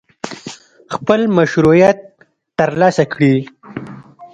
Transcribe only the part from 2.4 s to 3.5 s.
ترلاسه کړي.